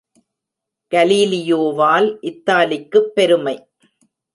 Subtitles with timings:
[0.91, 3.57] கலீலியோவால் இத்தாலிக்குப் பெருமை!